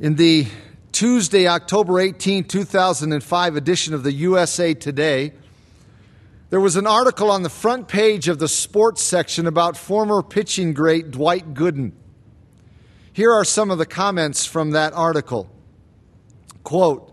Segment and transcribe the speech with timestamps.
[0.00, 0.46] In the
[0.92, 5.32] Tuesday, October 18, 2005 edition of the USA Today,
[6.50, 10.72] there was an article on the front page of the sports section about former pitching
[10.72, 11.94] great Dwight Gooden.
[13.12, 15.50] Here are some of the comments from that article.
[16.62, 17.12] Quote,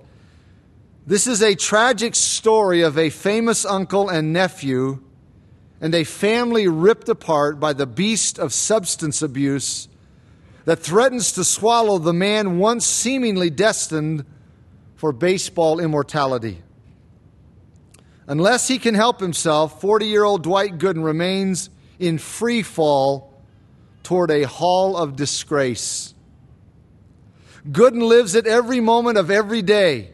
[1.07, 5.01] this is a tragic story of a famous uncle and nephew
[5.81, 9.87] and a family ripped apart by the beast of substance abuse
[10.65, 14.25] that threatens to swallow the man once seemingly destined
[14.95, 16.61] for baseball immortality.
[18.27, 23.33] Unless he can help himself, 40 year old Dwight Gooden remains in free fall
[24.01, 26.13] toward a hall of disgrace.
[27.69, 30.11] Gooden lives at every moment of every day,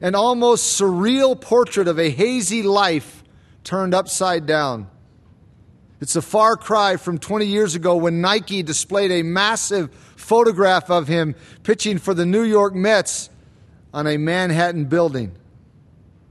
[0.00, 3.24] an almost surreal portrait of a hazy life
[3.64, 4.88] turned upside down.
[6.00, 11.08] It's a far cry from 20 years ago when Nike displayed a massive photograph of
[11.08, 11.34] him
[11.64, 13.30] pitching for the New York Mets
[13.92, 15.32] on a Manhattan building.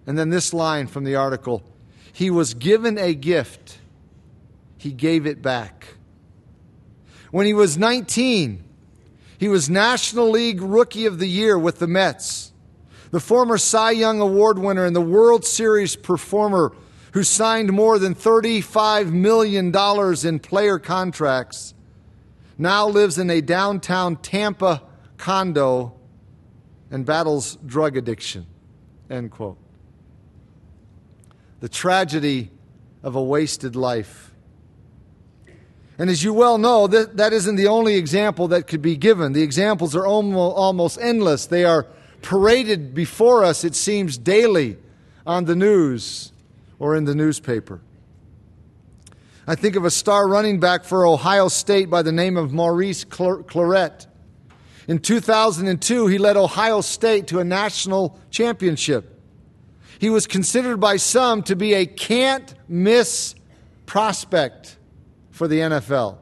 [0.05, 1.63] And then this line from the article
[2.13, 3.79] He was given a gift,
[4.77, 5.95] he gave it back.
[7.31, 8.63] When he was 19,
[9.37, 12.53] he was National League Rookie of the Year with the Mets.
[13.11, 16.73] The former Cy Young Award winner and the World Series performer
[17.13, 19.73] who signed more than $35 million
[20.27, 21.73] in player contracts,
[22.58, 24.81] now lives in a downtown Tampa
[25.17, 25.94] condo
[26.91, 28.45] and battles drug addiction.
[29.09, 29.58] End quote.
[31.59, 32.52] The tragedy
[33.03, 34.33] of a wasted life.
[35.99, 39.33] And as you well know, that, that isn't the only example that could be given.
[39.33, 41.47] The examples are almost endless.
[41.47, 41.88] They are
[42.21, 44.77] paraded before us, it seems, daily
[45.25, 46.31] on the news
[46.80, 47.81] or in the newspaper.
[49.47, 53.06] I think of a star running back for Ohio State by the name of Maurice
[53.06, 54.08] Clarett.
[54.88, 59.22] In 2002, he led Ohio State to a national championship.
[60.00, 63.36] He was considered by some to be a can't miss
[63.86, 64.77] prospect
[65.32, 66.17] for the NFL.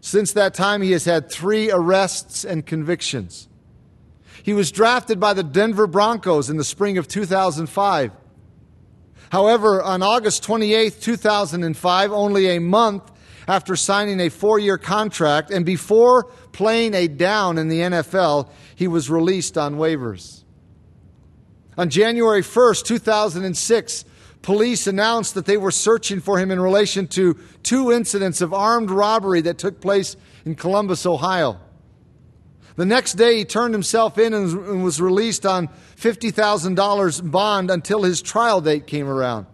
[0.00, 3.48] Since that time, he has had three arrests and convictions.
[4.42, 8.12] He was drafted by the Denver Broncos in the spring of 2005.
[9.36, 13.12] However, on August 28, 2005, only a month
[13.46, 18.88] after signing a four year contract and before playing a down in the NFL, he
[18.88, 20.42] was released on waivers.
[21.76, 24.06] On January 1st, 2006,
[24.40, 28.90] police announced that they were searching for him in relation to two incidents of armed
[28.90, 31.60] robbery that took place in Columbus, Ohio.
[32.76, 38.20] The next day, he turned himself in and was released on $50,000 bond until his
[38.20, 39.46] trial date came around.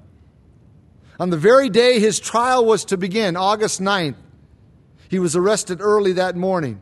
[1.21, 4.16] On the very day his trial was to begin, August 9th,
[5.09, 6.81] he was arrested early that morning.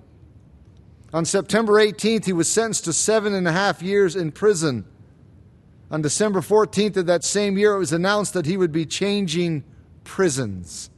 [1.13, 4.87] On September 18th, he was sentenced to seven and a half years in prison.
[5.91, 9.65] On December 14th of that same year, it was announced that he would be changing
[10.05, 10.89] prisons.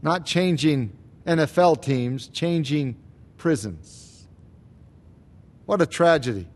[0.00, 0.96] Not changing
[1.26, 2.96] NFL teams, changing
[3.36, 4.05] prisons.
[5.66, 6.46] What a tragedy.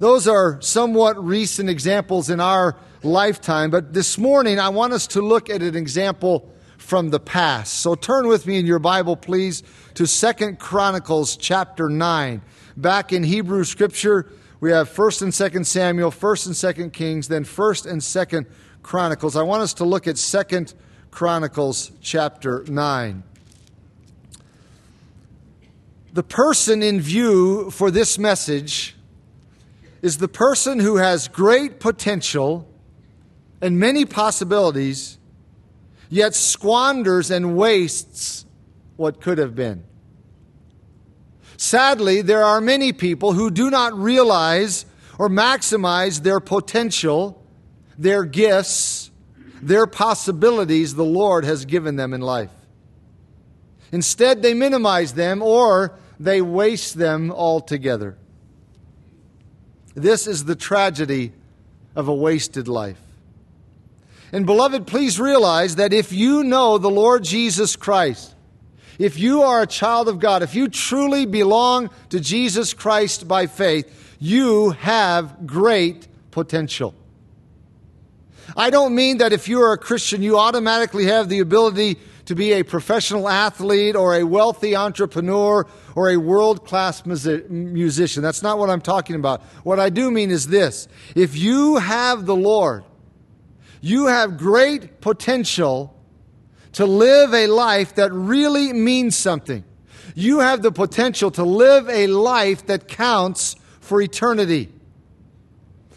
[0.00, 5.22] Those are somewhat recent examples in our lifetime, but this morning I want us to
[5.22, 7.74] look at an example from the past.
[7.74, 9.62] So turn with me in your Bible, please,
[9.94, 12.42] to Second Chronicles chapter 9.
[12.76, 17.44] Back in Hebrew scripture, we have 1st and 2nd Samuel, 1st and 2nd Kings, then
[17.44, 18.46] 1st and 2nd
[18.82, 19.36] Chronicles.
[19.36, 20.74] I want us to look at 2nd
[21.10, 23.22] Chronicles chapter 9.
[26.12, 28.96] The person in view for this message
[30.02, 32.66] is the person who has great potential
[33.60, 35.18] and many possibilities,
[36.08, 38.44] yet squanders and wastes
[38.96, 39.84] what could have been.
[41.56, 44.86] Sadly, there are many people who do not realize
[45.18, 47.40] or maximize their potential,
[47.98, 49.10] their gifts,
[49.62, 52.50] their possibilities the Lord has given them in life.
[53.92, 58.16] Instead, they minimize them or they waste them altogether.
[59.94, 61.32] This is the tragedy
[61.96, 63.00] of a wasted life.
[64.30, 68.34] And, beloved, please realize that if you know the Lord Jesus Christ,
[68.98, 73.46] if you are a child of God, if you truly belong to Jesus Christ by
[73.46, 76.94] faith, you have great potential.
[78.54, 81.98] I don't mean that if you are a Christian, you automatically have the ability
[82.30, 85.66] to be a professional athlete or a wealthy entrepreneur
[85.96, 88.22] or a world class musician.
[88.22, 89.42] That's not what I'm talking about.
[89.64, 90.86] What I do mean is this
[91.16, 92.84] if you have the Lord,
[93.80, 95.92] you have great potential
[96.74, 99.64] to live a life that really means something.
[100.14, 104.68] you have the potential to live a life that counts for eternity.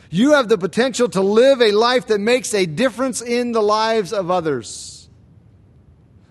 [0.09, 4.11] You have the potential to live a life that makes a difference in the lives
[4.11, 4.92] of others.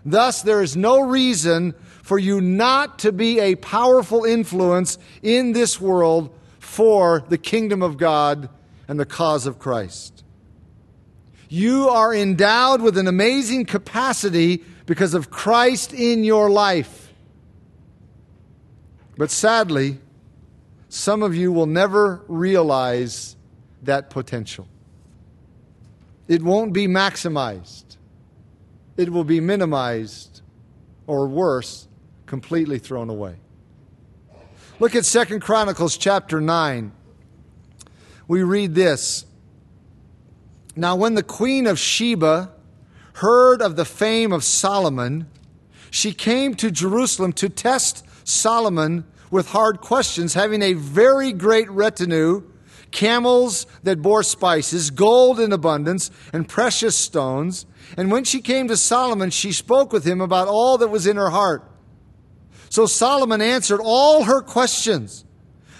[0.04, 5.80] Thus, there is no reason for you not to be a powerful influence in this
[5.80, 8.48] world for the kingdom of God
[8.88, 10.24] and the cause of Christ.
[11.48, 17.12] You are endowed with an amazing capacity because of Christ in your life.
[19.16, 19.98] But sadly,
[20.88, 23.36] some of you will never realize
[23.82, 24.66] that potential.
[26.28, 27.96] It won't be maximized,
[28.96, 30.42] it will be minimized,
[31.06, 31.88] or worse,
[32.26, 33.36] completely thrown away.
[34.78, 36.92] Look at Second Chronicles chapter 9.
[38.28, 39.26] We read this.
[40.74, 42.50] Now, when the queen of Sheba
[43.14, 45.28] heard of the fame of Solomon,
[45.90, 52.42] she came to Jerusalem to test Solomon with hard questions, having a very great retinue
[52.90, 57.66] camels that bore spices, gold in abundance, and precious stones.
[57.96, 61.16] And when she came to Solomon, she spoke with him about all that was in
[61.16, 61.68] her heart.
[62.70, 65.24] So Solomon answered all her questions.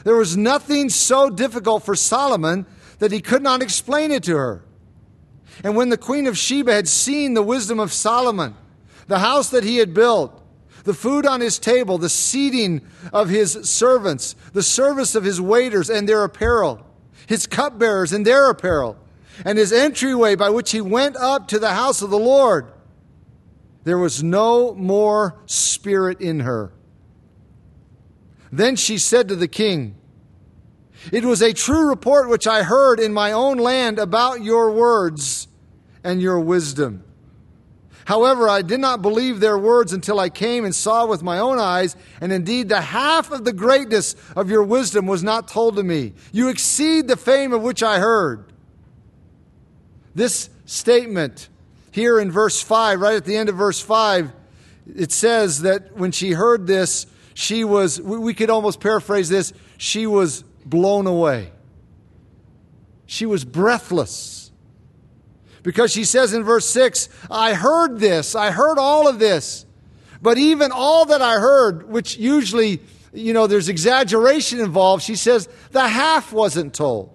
[0.04, 2.66] There was nothing so difficult for Solomon
[2.98, 4.64] that he could not explain it to her.
[5.64, 8.54] And when the queen of Sheba had seen the wisdom of Solomon,
[9.06, 10.38] the house that he had built,
[10.84, 12.82] the food on his table, the seating
[13.12, 16.84] of his servants, the service of his waiters and their apparel,
[17.26, 18.96] his cupbearers and their apparel,
[19.44, 22.66] and his entryway by which he went up to the house of the Lord,
[23.84, 26.72] there was no more spirit in her.
[28.50, 29.96] Then she said to the king,
[31.10, 35.48] It was a true report which I heard in my own land about your words
[36.04, 37.04] and your wisdom.
[38.04, 41.58] However, I did not believe their words until I came and saw with my own
[41.58, 45.82] eyes, and indeed the half of the greatness of your wisdom was not told to
[45.82, 46.12] me.
[46.32, 48.51] You exceed the fame of which I heard.
[50.14, 51.48] This statement
[51.90, 54.32] here in verse 5, right at the end of verse 5,
[54.96, 60.06] it says that when she heard this, she was, we could almost paraphrase this, she
[60.06, 61.50] was blown away.
[63.06, 64.50] She was breathless
[65.62, 69.66] because she says in verse 6, I heard this, I heard all of this.
[70.20, 72.80] But even all that I heard, which usually,
[73.12, 77.11] you know, there's exaggeration involved, she says, the half wasn't told.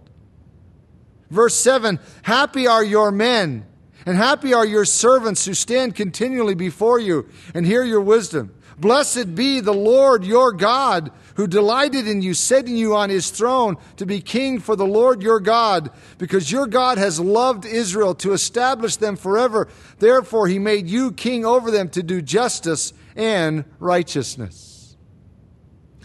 [1.30, 3.66] Verse 7 Happy are your men,
[4.06, 8.54] and happy are your servants who stand continually before you and hear your wisdom.
[8.78, 13.78] Blessed be the Lord your God who delighted in you, setting you on his throne
[13.96, 15.90] to be king for the Lord your God,
[16.20, 19.68] because your God has loved Israel to establish them forever.
[19.98, 24.96] Therefore, he made you king over them to do justice and righteousness.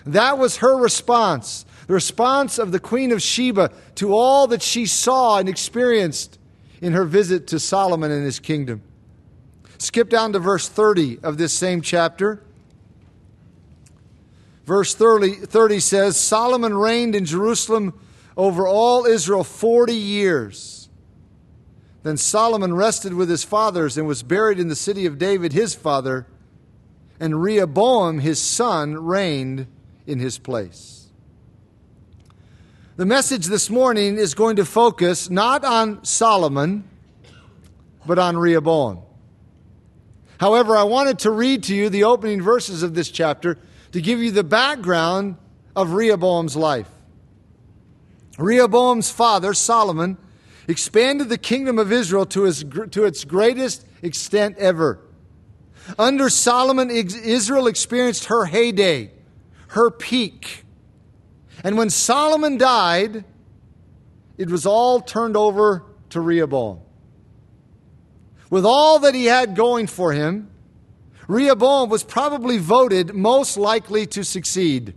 [0.07, 4.87] That was her response, the response of the Queen of Sheba to all that she
[4.87, 6.39] saw and experienced
[6.81, 8.81] in her visit to Solomon and his kingdom.
[9.77, 12.43] Skip down to verse 30 of this same chapter.
[14.65, 17.93] Verse 30, 30 says Solomon reigned in Jerusalem
[18.39, 20.89] over all Israel 40 years.
[22.05, 25.75] Then Solomon rested with his fathers and was buried in the city of David, his
[25.75, 26.27] father,
[27.21, 29.67] and Rehoboam, his son, reigned
[30.07, 31.02] in his place.
[33.03, 36.89] The message this morning is going to focus not on Solomon,
[38.07, 39.01] but on Rehoboam.
[40.39, 43.59] However, I wanted to read to you the opening verses of this chapter
[43.91, 45.35] to give you the background
[45.75, 46.89] of Rehoboam's life.
[48.39, 50.17] Rehoboam's father, Solomon,
[50.69, 55.01] expanded the kingdom of Israel to, his, to its greatest extent ever.
[55.99, 59.11] Under Solomon, Israel experienced her heyday,
[59.71, 60.67] her peak.
[61.65, 63.25] And when Solomon died,
[64.37, 66.81] it was all turned over to Rehoboam.
[68.51, 70.51] With all that he had going for him,
[71.29, 74.95] Rehoboam was probably voted most likely to succeed.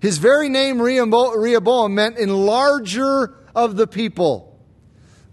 [0.00, 4.60] His very name, Rehoboam, meant enlarger of the people.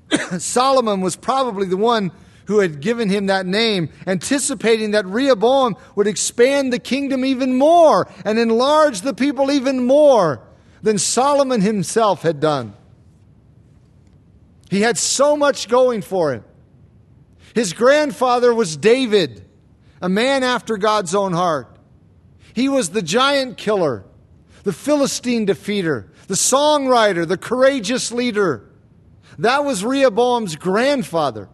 [0.40, 2.12] Solomon was probably the one
[2.52, 8.12] who had given him that name, anticipating that Rehoboam would expand the kingdom even more
[8.26, 10.42] and enlarge the people even more
[10.82, 12.74] than Solomon himself had done.
[14.70, 16.44] He had so much going for him.
[17.56, 19.46] His grandfather was David
[20.02, 21.78] a man after God's own heart.
[22.54, 24.04] He was the giant killer,
[24.64, 28.70] the Philistine defeater, the songwriter, the courageous leader.
[29.40, 31.48] That was Rehoboam's grandfather.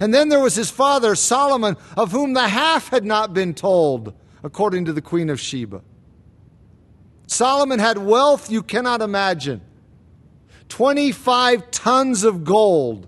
[0.00, 4.14] And then there was his father, Solomon, of whom the half had not been told
[4.42, 5.82] according to the Queen of Sheba.
[7.26, 9.60] Solomon had wealth you cannot imagine.
[10.68, 13.06] 25 tons of gold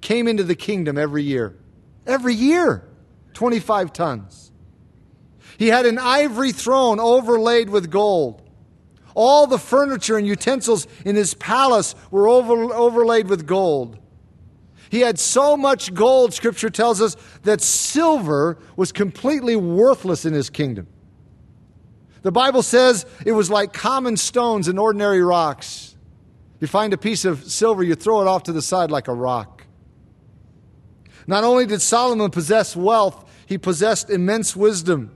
[0.00, 1.56] came into the kingdom every year.
[2.06, 2.84] Every year,
[3.34, 4.50] 25 tons.
[5.58, 8.42] He had an ivory throne overlaid with gold.
[9.14, 13.98] All the furniture and utensils in his palace were over, overlaid with gold.
[14.90, 20.50] He had so much gold, Scripture tells us, that silver was completely worthless in his
[20.50, 20.88] kingdom.
[22.22, 25.96] The Bible says it was like common stones and ordinary rocks.
[26.58, 29.14] You find a piece of silver, you throw it off to the side like a
[29.14, 29.64] rock.
[31.24, 35.14] Not only did Solomon possess wealth, he possessed immense wisdom.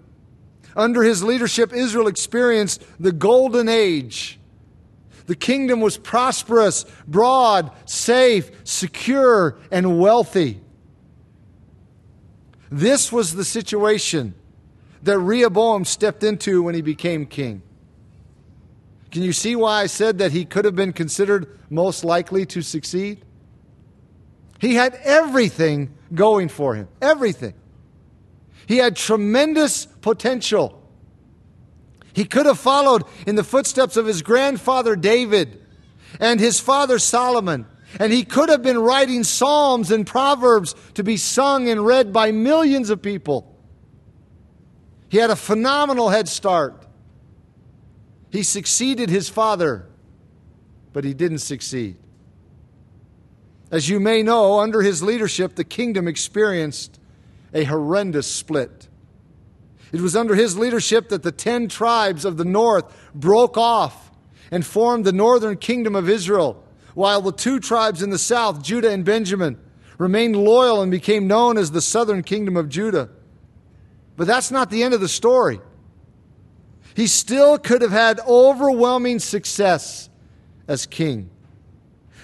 [0.77, 4.39] Under his leadership, Israel experienced the golden age.
[5.27, 10.61] The kingdom was prosperous, broad, safe, secure, and wealthy.
[12.71, 14.35] This was the situation
[15.03, 17.63] that Rehoboam stepped into when he became king.
[19.11, 22.63] Can you see why I said that he could have been considered most likely to
[22.63, 23.25] succeed?
[24.59, 26.89] He had everything going for him.
[27.01, 27.55] Everything.
[28.67, 30.83] He had tremendous potential.
[32.15, 35.61] He could have followed in the footsteps of his grandfather David
[36.21, 37.67] and his father Solomon.
[38.01, 42.33] And he could have been writing psalms and proverbs to be sung and read by
[42.33, 43.57] millions of people.
[45.09, 46.87] He had a phenomenal head start.
[48.31, 49.87] He succeeded his father,
[50.93, 51.97] but he didn't succeed.
[53.71, 56.99] As you may know, under his leadership, the kingdom experienced
[57.53, 58.89] a horrendous split.
[59.95, 62.85] It was under his leadership that the ten tribes of the north
[63.15, 64.11] broke off
[64.51, 68.91] and formed the northern kingdom of Israel, while the two tribes in the south, Judah
[68.91, 69.57] and Benjamin,
[69.97, 73.09] remained loyal and became known as the southern kingdom of Judah.
[74.17, 75.61] But that's not the end of the story.
[76.97, 80.11] He still could have had overwhelming success
[80.67, 81.31] as king.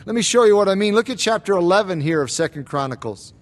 [0.07, 0.97] Let me show you what I mean.
[0.97, 3.33] Look at chapter 11 here of Second Chronicles.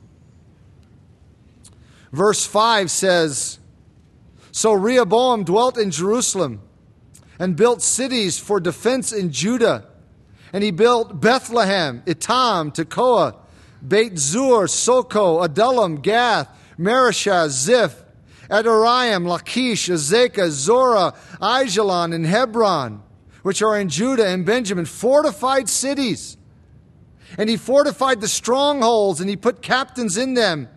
[2.13, 3.59] Verse 5 says,
[4.59, 6.63] So Rehoboam dwelt in Jerusalem
[7.39, 9.87] and built cities for defense in Judah.
[10.53, 13.37] And he built Bethlehem, Etam, Tekoa,
[13.87, 18.03] Beit Zur, Sochoh, Adullam, Gath, Mareshah, Ziph,
[18.51, 23.01] Adoraim, Lachish, Azekah, Zorah, Ajalon, and Hebron,
[23.45, 26.37] which are in Judah and Benjamin, fortified cities.
[27.39, 30.69] And he fortified the strongholds, and he put captains in them,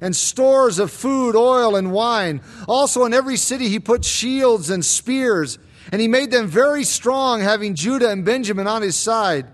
[0.00, 2.40] and stores of food, oil, and wine.
[2.66, 5.58] Also, in every city, he put shields and spears,
[5.92, 9.46] and he made them very strong, having Judah and Benjamin on his side.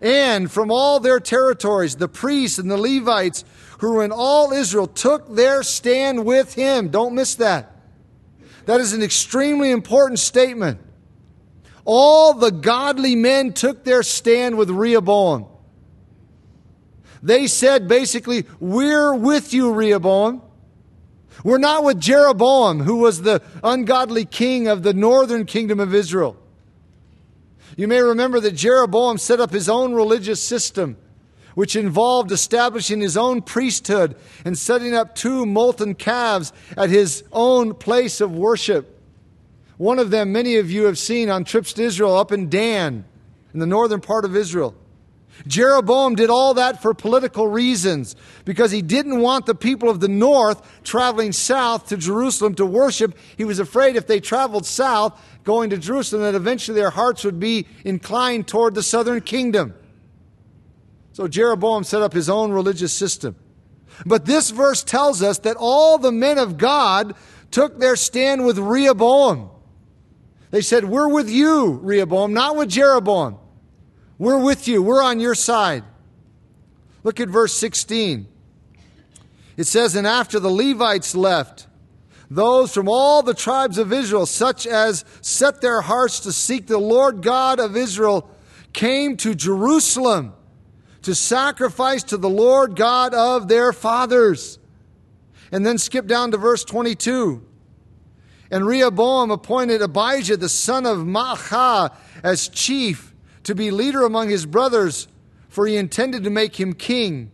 [0.00, 3.44] And from all their territories, the priests and the Levites
[3.80, 6.88] who were in all Israel took their stand with him.
[6.88, 7.76] Don't miss that.
[8.66, 10.80] That is an extremely important statement.
[11.84, 15.46] All the godly men took their stand with Rehoboam.
[17.22, 20.42] They said basically, We're with you, Rehoboam.
[21.44, 26.36] We're not with Jeroboam, who was the ungodly king of the northern kingdom of Israel.
[27.76, 30.96] You may remember that Jeroboam set up his own religious system
[31.54, 37.74] which involved establishing his own priesthood and setting up two molten calves at his own
[37.74, 38.98] place of worship.
[39.76, 43.04] One of them, many of you have seen on trips to Israel up in Dan,
[43.52, 44.74] in the northern part of Israel.
[45.46, 50.08] Jeroboam did all that for political reasons because he didn't want the people of the
[50.08, 53.16] north traveling south to Jerusalem to worship.
[53.36, 57.40] He was afraid if they traveled south going to Jerusalem that eventually their hearts would
[57.40, 59.74] be inclined toward the southern kingdom.
[61.12, 63.36] So Jeroboam set up his own religious system.
[64.06, 67.14] But this verse tells us that all the men of God
[67.50, 69.50] took their stand with Rehoboam.
[70.50, 73.38] They said, We're with you, Rehoboam, not with Jeroboam.
[74.20, 74.82] We're with you.
[74.82, 75.82] We're on your side.
[77.04, 78.28] Look at verse 16.
[79.56, 81.66] It says, And after the Levites left,
[82.30, 86.76] those from all the tribes of Israel, such as set their hearts to seek the
[86.76, 88.30] Lord God of Israel,
[88.74, 90.34] came to Jerusalem
[91.00, 94.58] to sacrifice to the Lord God of their fathers.
[95.50, 97.42] And then skip down to verse 22.
[98.50, 103.09] And Rehoboam appointed Abijah, the son of Maachah, as chief
[103.50, 105.08] to be leader among his brothers,
[105.48, 107.32] for he intended to make him king.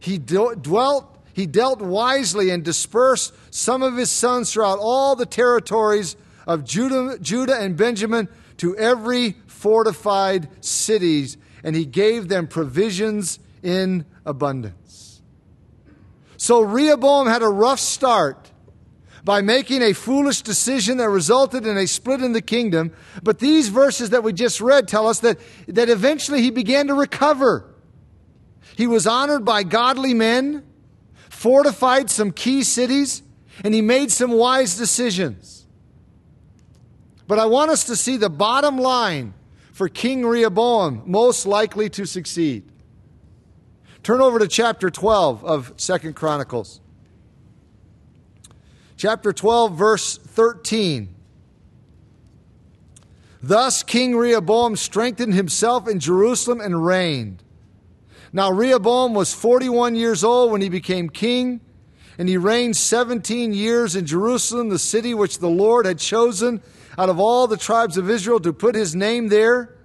[0.00, 6.16] He dwelt he dealt wisely and dispersed some of his sons throughout all the territories
[6.48, 14.04] of Judah, Judah and Benjamin to every fortified cities and he gave them provisions in
[14.26, 15.22] abundance.
[16.36, 18.47] So Rehoboam had a rough start,
[19.28, 22.90] by making a foolish decision that resulted in a split in the kingdom.
[23.22, 26.94] But these verses that we just read tell us that, that eventually he began to
[26.94, 27.74] recover.
[28.74, 30.64] He was honored by godly men,
[31.28, 33.22] fortified some key cities,
[33.62, 35.66] and he made some wise decisions.
[37.26, 39.34] But I want us to see the bottom line
[39.74, 42.72] for King Rehoboam most likely to succeed.
[44.02, 46.80] Turn over to chapter 12 of Second Chronicles.
[48.98, 51.14] Chapter 12, verse 13.
[53.40, 57.44] Thus King Rehoboam strengthened himself in Jerusalem and reigned.
[58.32, 61.60] Now Rehoboam was 41 years old when he became king,
[62.18, 66.60] and he reigned 17 years in Jerusalem, the city which the Lord had chosen
[66.98, 69.76] out of all the tribes of Israel to put his name there.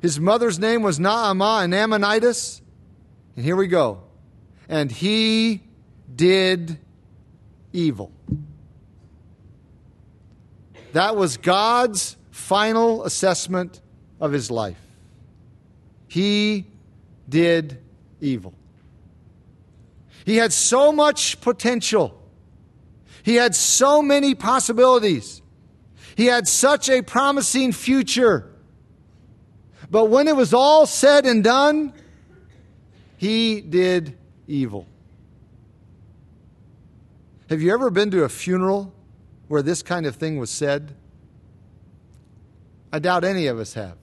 [0.00, 2.62] His mother's name was Naamah, an Ammonitess.
[3.36, 4.04] And here we go.
[4.66, 5.60] And he
[6.16, 6.78] did
[7.74, 8.10] evil.
[10.92, 13.80] That was God's final assessment
[14.20, 14.78] of his life.
[16.08, 16.66] He
[17.28, 17.78] did
[18.20, 18.54] evil.
[20.24, 22.20] He had so much potential.
[23.22, 25.42] He had so many possibilities.
[26.16, 28.50] He had such a promising future.
[29.90, 31.92] But when it was all said and done,
[33.16, 34.86] he did evil.
[37.48, 38.92] Have you ever been to a funeral
[39.52, 40.94] where this kind of thing was said?
[42.90, 43.98] I doubt any of us have.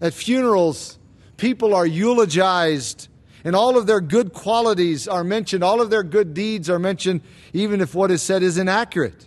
[0.00, 1.00] At funerals,
[1.36, 3.08] people are eulogized
[3.42, 7.22] and all of their good qualities are mentioned, all of their good deeds are mentioned,
[7.52, 9.26] even if what is said is inaccurate.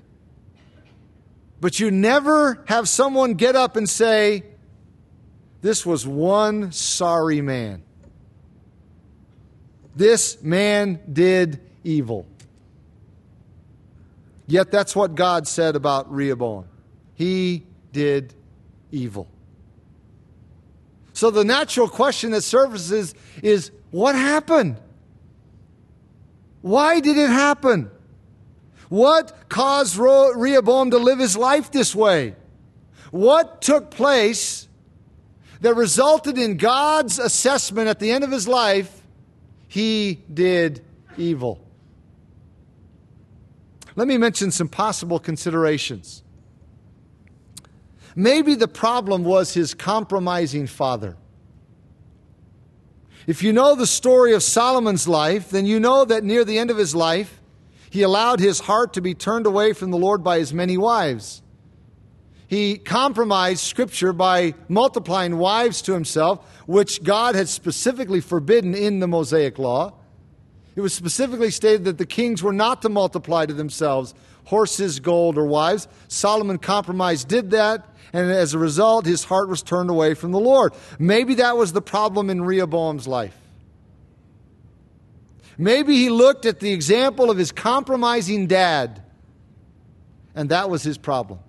[1.60, 4.46] But you never have someone get up and say,
[5.62, 7.84] This was one sorry man.
[9.98, 12.25] This man did evil.
[14.48, 16.66] Yet that's what God said about Rehoboam.
[17.16, 18.34] He did
[18.92, 19.27] evil.
[21.14, 24.77] So the natural question that surfaces is what happened?
[26.62, 27.92] Why did it happen?
[28.90, 32.36] What caused Rehoboam to live his life this way?
[33.12, 34.68] What took place
[35.62, 39.01] that resulted in God's assessment at the end of his life?
[39.68, 40.84] He did
[41.18, 41.62] evil.
[43.96, 46.24] Let me mention some possible considerations.
[48.16, 51.18] Maybe the problem was his compromising father.
[53.27, 56.72] If you know the story of Solomon's life, then you know that near the end
[56.72, 57.40] of his life,
[57.90, 61.42] he allowed his heart to be turned away from the Lord by his many wives.
[62.48, 69.08] He compromised Scripture by multiplying wives to himself, which God had specifically forbidden in the
[69.08, 69.94] Mosaic Law.
[70.75, 74.14] It was specifically stated that the kings were not to multiply to themselves
[74.46, 75.88] horses, gold, or wives.
[76.07, 80.40] Solomon compromised, did that, and as a result, his heart was turned away from the
[80.40, 80.74] Lord.
[81.00, 83.38] Maybe that was the problem in Rehoboam's life.
[85.57, 89.03] Maybe he looked at the example of his compromising dad,
[90.34, 91.40] and that was his problem.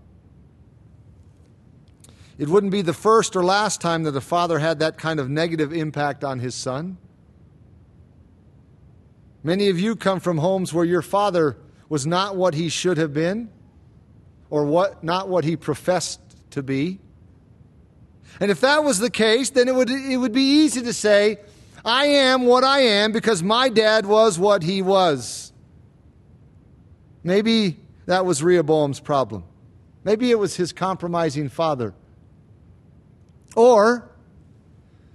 [2.39, 5.31] It wouldn't be the first or last time that a father had that kind of
[5.31, 6.99] negative impact on his son.
[9.43, 11.57] Many of you come from homes where your father
[11.89, 13.51] was not what he should have been
[14.51, 17.01] or what, not what he professed to be.
[18.41, 21.39] And if that was the case, then it would, it would be easy to say,
[21.85, 25.53] I am what I am because my dad was what he was.
[27.25, 29.45] Maybe that was Rehoboam's problem.
[30.05, 31.95] Maybe it was his compromising father.
[33.55, 34.11] Or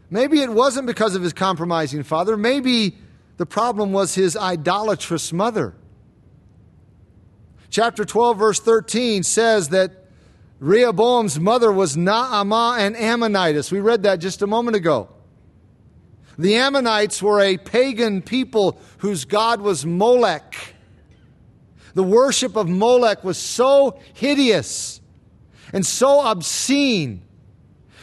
[0.10, 2.38] maybe it wasn't because of his compromising father.
[2.38, 2.98] Maybe
[3.38, 5.76] the problem was his idolatrous mother.
[7.70, 10.06] Chapter 12, verse 13 says that
[10.60, 13.72] Rehoboam's mother was Naamah and Ammonitess.
[13.72, 15.10] We read that just a moment ago.
[16.40, 20.76] The Ammonites were a pagan people whose god was Molech.
[21.94, 25.02] The worship of Molech was so hideous
[25.74, 27.24] and so obscene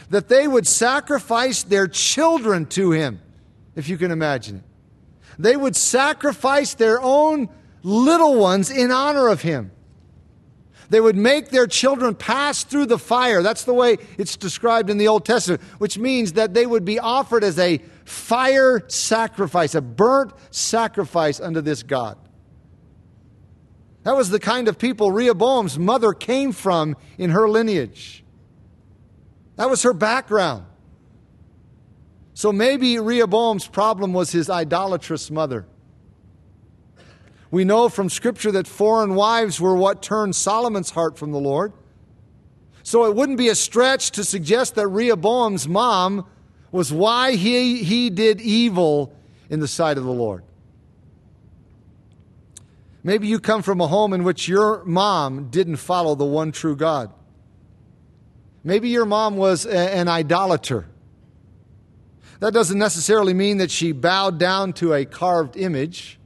[0.09, 3.21] that they would sacrifice their children to him,
[3.75, 4.74] if you can imagine it.
[5.37, 7.49] They would sacrifice their own
[7.83, 9.71] little ones in honor of him.
[10.89, 13.41] They would make their children pass through the fire.
[13.41, 16.99] That's the way it's described in the Old Testament, which means that they would be
[16.99, 22.17] offered as a fire sacrifice, a burnt sacrifice unto this God.
[24.03, 28.23] That was the kind of people Rehoboam's mother came from in her lineage.
[29.55, 30.65] That was her background.
[32.35, 35.65] So maybe Rehoboam's problem was his idolatrous mother.
[37.49, 41.71] We know from Scripture that foreign wives were what turned Solomon's heart from the Lord.
[42.83, 46.25] So it wouldn't be a stretch to suggest that Rehoboam's mom
[46.73, 49.15] was why he, he did evil
[49.49, 50.43] in the sight of the Lord.
[53.01, 56.75] Maybe you come from a home in which your mom didn't follow the one true
[56.75, 57.13] God.
[58.61, 60.89] Maybe your mom was a, an idolater.
[62.39, 66.19] That doesn't necessarily mean that she bowed down to a carved image.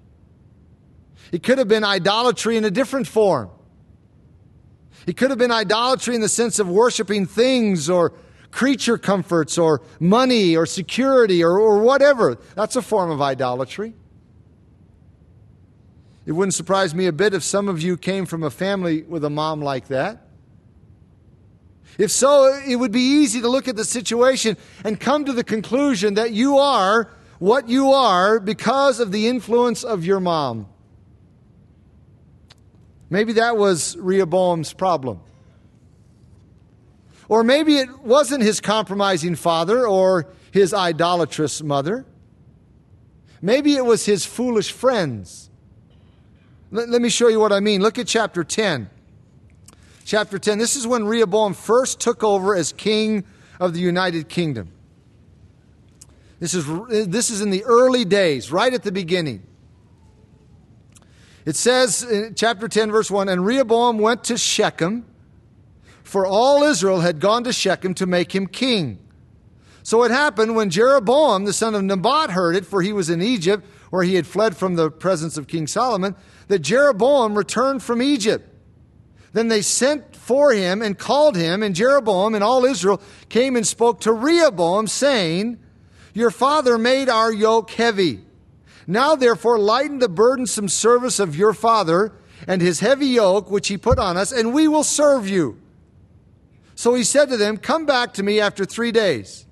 [1.32, 3.50] It could have been idolatry in a different form.
[5.06, 8.13] It could have been idolatry in the sense of worshiping things or
[8.52, 12.38] creature comforts or money or security or, or whatever.
[12.56, 13.93] That's a form of idolatry.
[16.26, 19.24] It wouldn't surprise me a bit if some of you came from a family with
[19.24, 20.29] a mom like that.
[22.00, 25.44] If so, it would be easy to look at the situation and come to the
[25.44, 30.68] conclusion that you are what you are because of the influence of your mom.
[33.12, 35.20] Maybe that was Rehoboam's problem.
[37.28, 42.06] Or maybe it wasn't his compromising father or his idolatrous mother.
[43.42, 45.50] Maybe it was his foolish friends
[46.72, 47.82] let, let me show you what I mean.
[47.82, 48.90] Look at chapter 10.
[50.10, 50.58] Chapter 10.
[50.58, 53.26] This is when Rehoboam first took over as king
[53.60, 54.72] of the United Kingdom.
[56.39, 56.65] This is,
[57.08, 59.43] this is in the early days, right at the beginning.
[61.45, 65.06] It says in chapter 10, verse 1 And Rehoboam went to Shechem,
[66.04, 68.98] for all Israel had gone to Shechem to make him king.
[69.84, 73.22] So it happened when Jeroboam, the son of Nebat, heard it, for he was in
[73.22, 76.15] Egypt, where he had fled from the presence of King Solomon,
[76.48, 78.49] that Jeroboam returned from Egypt.
[79.34, 83.65] Then they sent for him and called him, and Jeroboam and all Israel came and
[83.65, 85.60] spoke to Rehoboam, saying,
[86.13, 88.22] Your father made our yoke heavy.
[88.88, 92.12] Now therefore lighten the burdensome service of your father
[92.48, 95.60] and his heavy yoke which he put on us, and we will serve you.
[96.76, 99.46] So he said to them, Come back to me after three days.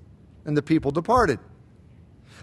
[0.44, 1.38] And the people departed.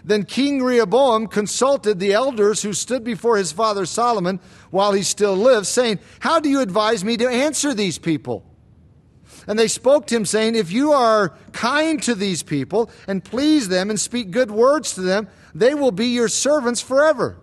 [0.06, 4.38] Then King Rehoboam consulted the elders who stood before his father Solomon
[4.70, 8.44] while he still lived, saying, How do you advise me to answer these people?
[9.48, 13.66] And they spoke to him, saying, If you are kind to these people and please
[13.66, 17.38] them and speak good words to them, they will be your servants forever.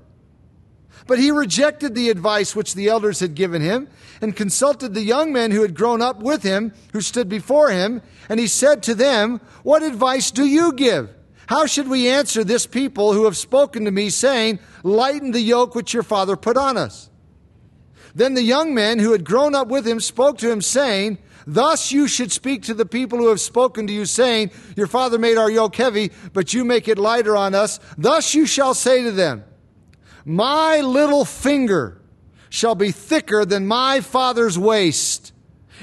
[1.06, 3.90] But he rejected the advice which the elders had given him
[4.22, 8.02] and consulted the young men who had grown up with him, who stood before him.
[8.30, 11.14] And he said to them, What advice do you give?
[11.48, 15.76] How should we answer this people who have spoken to me, saying, Lighten the yoke
[15.76, 17.10] which your father put on us?
[18.16, 21.92] Then the young men who had grown up with him spoke to him, saying, Thus
[21.92, 25.38] you should speak to the people who have spoken to you, saying, Your father made
[25.38, 27.80] our yoke heavy, but you make it lighter on us.
[27.98, 29.44] Thus you shall say to them,
[30.24, 32.02] My little finger
[32.50, 35.33] shall be thicker than my father's waist.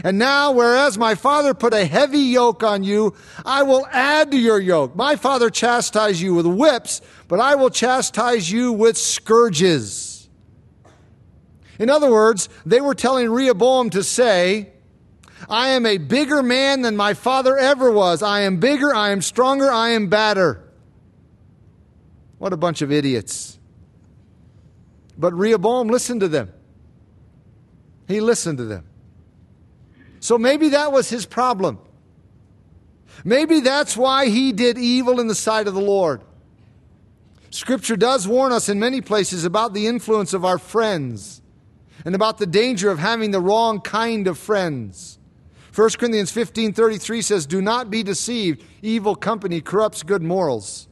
[0.05, 4.38] And now, whereas my father put a heavy yoke on you, I will add to
[4.38, 4.96] your yoke.
[4.96, 10.29] My father chastised you with whips, but I will chastise you with scourges.
[11.79, 14.70] In other words, they were telling Rehoboam to say,
[15.48, 18.22] I am a bigger man than my father ever was.
[18.22, 20.62] I am bigger, I am stronger, I am badder.
[22.38, 23.59] What a bunch of idiots.
[25.18, 26.53] But Rehoboam listened to them.
[28.09, 28.89] He listened to them.
[30.20, 31.78] So maybe that was his problem.
[33.24, 36.22] Maybe that's why he did evil in the sight of the Lord.
[37.50, 41.42] Scripture does warn us in many places about the influence of our friends
[42.04, 45.18] and about the danger of having the wrong kind of friends.
[45.74, 48.62] 1 Corinthians 15:33 says, "Do not be deceived.
[48.83, 50.88] Evil company corrupts good morals.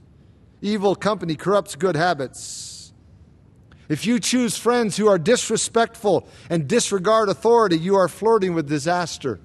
[0.60, 2.67] Evil company corrupts good habits."
[3.88, 9.40] If you choose friends who are disrespectful and disregard authority, you are flirting with disaster.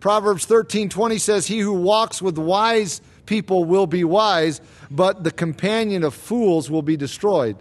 [0.00, 4.60] Proverbs 13:20 says, "He who walks with wise people will be wise,
[4.90, 7.56] but the companion of fools will be destroyed."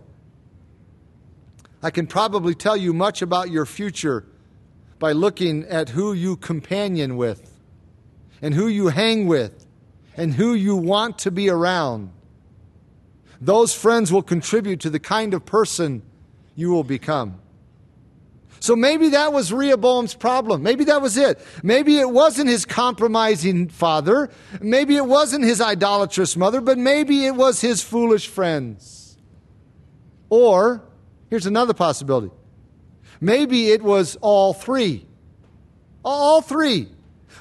[1.83, 4.25] I can probably tell you much about your future
[4.99, 7.51] by looking at who you companion with
[8.41, 9.65] and who you hang with
[10.15, 12.09] and who you want to be around.
[13.39, 16.01] Those friends will contribute to the kind of person
[16.55, 17.39] you will become.
[18.59, 20.63] So maybe that was Rehoboam's problem.
[20.63, 21.39] Maybe that was it.
[21.61, 24.31] Maybe it wasn't his compromising father.
[24.59, 29.17] Maybe it wasn't his idolatrous mother, but maybe it was his foolish friends.
[30.29, 30.83] Or,
[31.29, 32.31] here's another possibility.
[33.21, 35.05] Maybe it was all three.
[36.03, 36.89] All three.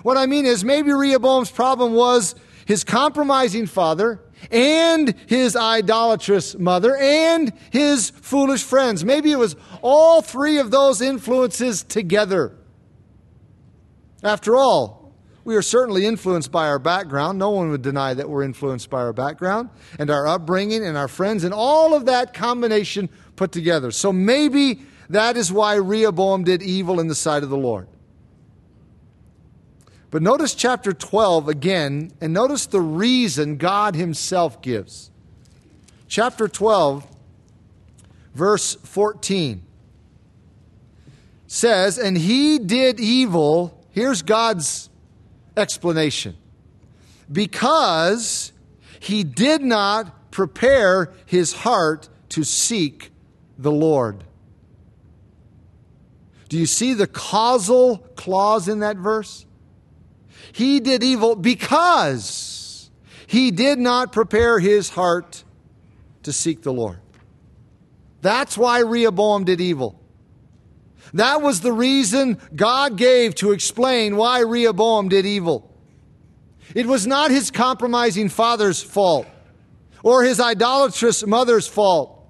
[0.03, 2.35] What I mean is, maybe Rehoboam's problem was
[2.67, 9.05] his compromising father and his idolatrous mother and his foolish friends.
[9.05, 12.57] Maybe it was all three of those influences together.
[14.23, 15.13] After all,
[15.45, 17.39] we are certainly influenced by our background.
[17.39, 21.07] No one would deny that we're influenced by our background and our upbringing and our
[21.07, 23.93] friends and all of that combination put together.
[23.93, 27.87] So maybe that is why Rehoboam did evil in the sight of the Lord.
[30.11, 35.11] But notice chapter 12 again, and notice the reason God Himself gives.
[36.09, 37.07] Chapter 12,
[38.35, 39.63] verse 14
[41.47, 43.85] says, And he did evil.
[43.91, 44.91] Here's God's
[45.57, 46.37] explanation.
[47.31, 48.53] Because
[49.01, 53.11] he did not prepare his heart to seek
[53.59, 54.23] the Lord.
[56.49, 59.47] Do you see the causal clause in that verse?
[60.57, 62.89] He did evil because
[63.27, 65.45] he did not prepare his heart
[66.23, 66.99] to seek the Lord.
[68.23, 70.01] That's why Rehoboam did evil.
[71.13, 75.71] That was the reason God gave to explain why Rehoboam did evil.
[76.75, 79.27] It was not his compromising father's fault,
[80.03, 82.27] or his idolatrous mother's fault,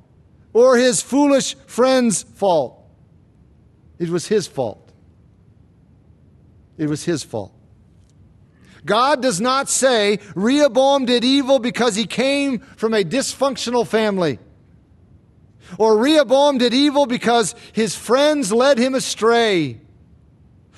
[0.52, 2.84] or his foolish friend's fault.
[4.00, 4.90] It was his fault.
[6.76, 7.52] It was his fault.
[8.86, 14.38] God does not say Rehoboam did evil because he came from a dysfunctional family.
[15.78, 19.80] Or Rehoboam did evil because his friends led him astray.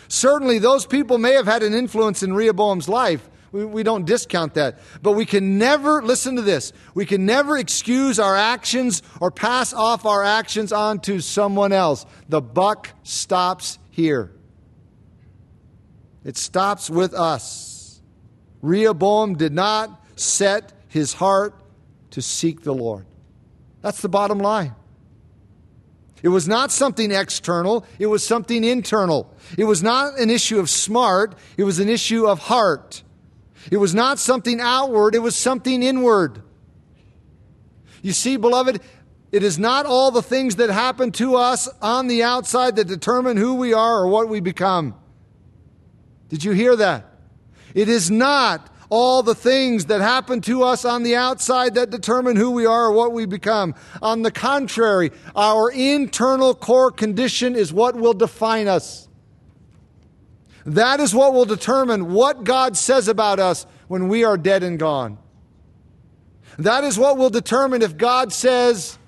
[0.09, 3.29] Certainly, those people may have had an influence in Rehoboam's life.
[3.53, 4.79] We, we, don't discount that.
[5.03, 9.73] But we can never, listen to this, we can never excuse our actions or pass
[9.73, 12.07] off our actions onto someone else.
[12.29, 14.33] The buck stops here,
[16.25, 17.68] it stops with us.
[18.63, 21.55] Rehoboam did not set his heart
[22.11, 23.07] to seek the Lord.
[23.83, 24.75] That's the bottom line.
[26.23, 29.33] It was not something external, it was something internal.
[29.57, 33.03] It was not an issue of smart, it was an issue of heart.
[33.71, 36.43] It was not something outward, it was something inward.
[38.03, 38.81] You see, beloved,
[39.31, 43.37] it is not all the things that happen to us on the outside that determine
[43.37, 44.95] who we are or what we become.
[46.29, 47.08] Did you hear that?
[47.79, 52.35] It is not all the things that happen to us on the outside that determine
[52.35, 53.73] who we are or what we become.
[54.03, 59.07] On the contrary, our internal core condition is what will define us.
[60.67, 64.77] That is what will determine what God says about us when we are dead and
[64.77, 65.17] gone.
[66.59, 68.99] That is what will determine if God says,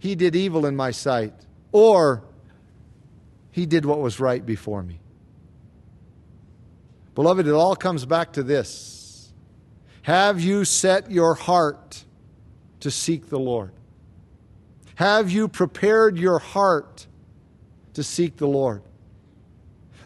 [0.00, 1.32] He did evil in my sight,
[1.72, 2.24] or
[3.52, 5.00] He did what was right before me.
[7.18, 9.32] Beloved, it all comes back to this
[10.02, 12.04] Have you set your heart
[12.78, 13.72] to seek the Lord?
[14.94, 17.08] Have you prepared your heart
[17.94, 18.82] to seek the Lord?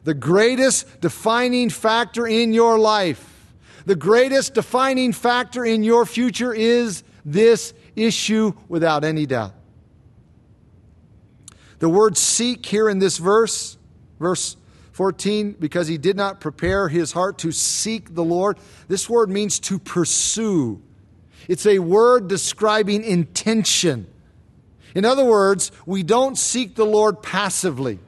[0.04, 3.52] The greatest defining factor in your life,
[3.84, 9.52] the greatest defining factor in your future is this issue without any doubt.
[11.78, 13.76] The word seek here in this verse,
[14.18, 14.56] verse
[15.02, 18.56] 14, because he did not prepare his heart to seek the Lord.
[18.86, 20.80] This word means to pursue.
[21.48, 24.06] It's a word describing intention.
[24.94, 27.98] In other words, we don't seek the Lord passively.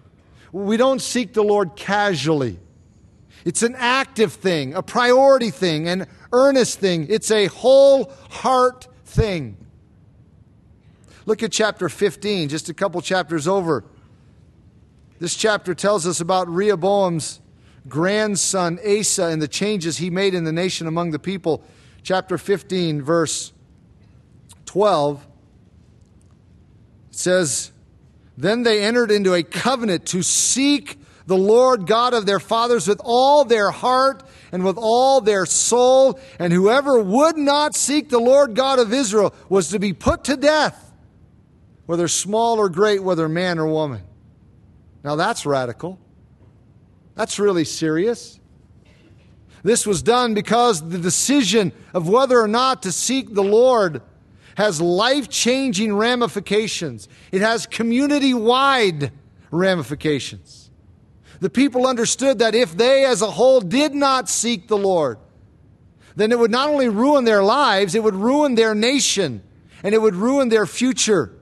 [0.52, 2.60] We don't seek the Lord casually.
[3.44, 7.08] It's an active thing, a priority thing, an earnest thing.
[7.10, 9.56] It's a whole heart thing.
[11.26, 13.82] Look at chapter 15, just a couple chapters over.
[15.20, 17.40] This chapter tells us about Rehoboam's
[17.88, 21.62] grandson Asa and the changes he made in the nation among the people.
[22.02, 23.52] Chapter 15, verse
[24.66, 25.26] 12
[27.10, 27.72] says,
[28.36, 33.00] Then they entered into a covenant to seek the Lord God of their fathers with
[33.02, 34.22] all their heart
[34.52, 39.34] and with all their soul, and whoever would not seek the Lord God of Israel
[39.48, 40.92] was to be put to death,
[41.86, 44.02] whether small or great, whether man or woman.
[45.04, 46.00] Now that's radical.
[47.14, 48.40] That's really serious.
[49.62, 54.02] This was done because the decision of whether or not to seek the Lord
[54.56, 59.12] has life changing ramifications, it has community wide
[59.50, 60.70] ramifications.
[61.40, 65.18] The people understood that if they as a whole did not seek the Lord,
[66.16, 69.42] then it would not only ruin their lives, it would ruin their nation
[69.82, 71.32] and it would ruin their future.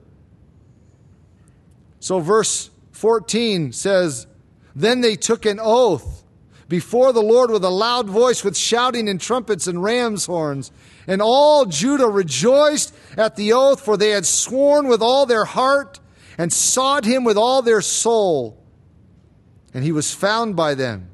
[1.99, 2.69] So, verse
[3.03, 4.27] 14 says,
[4.73, 6.23] Then they took an oath
[6.69, 10.71] before the Lord with a loud voice, with shouting and trumpets and ram's horns.
[11.05, 15.99] And all Judah rejoiced at the oath, for they had sworn with all their heart
[16.37, 18.63] and sought him with all their soul.
[19.73, 21.09] And he was found by them,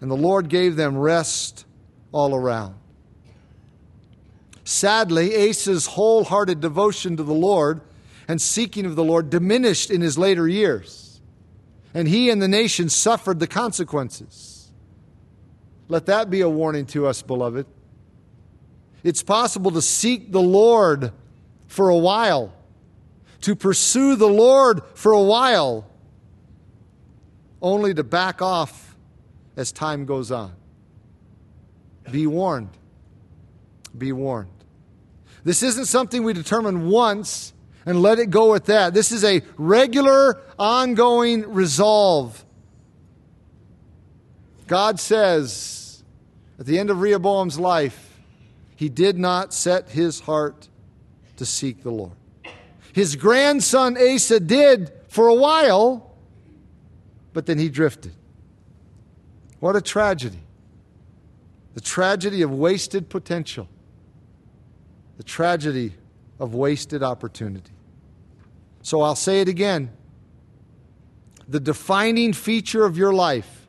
[0.00, 1.66] and the Lord gave them rest
[2.10, 2.74] all around.
[4.64, 7.82] Sadly, Asa's wholehearted devotion to the Lord
[8.28, 11.01] and seeking of the Lord diminished in his later years,
[11.94, 14.70] and he and the nation suffered the consequences.
[15.88, 17.66] Let that be a warning to us, beloved.
[19.04, 21.12] It's possible to seek the Lord
[21.66, 22.54] for a while,
[23.42, 25.90] to pursue the Lord for a while,
[27.60, 28.96] only to back off
[29.56, 30.52] as time goes on.
[32.10, 32.70] Be warned.
[33.96, 34.50] Be warned.
[35.44, 37.52] This isn't something we determine once
[37.84, 38.94] and let it go at that.
[38.94, 42.44] This is a regular, ongoing resolve.
[44.66, 46.02] God says
[46.58, 48.20] at the end of Rehoboam's life,
[48.76, 50.68] he did not set his heart
[51.36, 52.12] to seek the Lord.
[52.92, 56.14] His grandson Asa did for a while,
[57.32, 58.12] but then he drifted.
[59.60, 60.40] What a tragedy.
[61.74, 63.68] The tragedy of wasted potential
[65.22, 65.92] the tragedy
[66.42, 67.70] of wasted opportunity.
[68.82, 69.92] So I'll say it again.
[71.46, 73.68] The defining feature of your life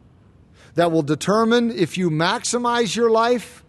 [0.73, 3.63] that will determine if you maximize your life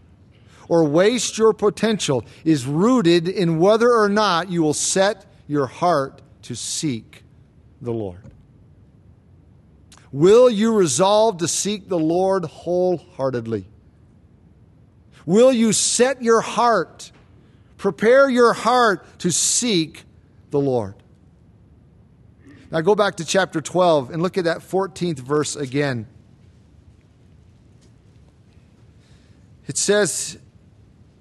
[0.71, 6.23] or waste your potential is rooted in whether or not you will set your heart
[6.41, 7.25] to seek
[7.83, 8.23] the Lord.
[10.13, 13.67] Will you resolve to seek the Lord wholeheartedly?
[15.27, 17.13] Will you set your heart
[17.85, 20.05] Prepare your heart to seek
[20.51, 20.95] the Lord.
[22.71, 26.07] Now go back to chapter 12 and look at that 14th verse again.
[29.67, 30.39] It says,